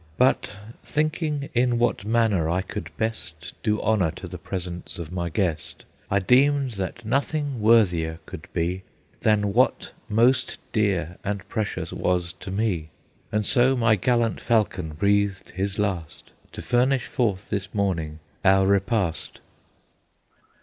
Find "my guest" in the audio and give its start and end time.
5.11-5.85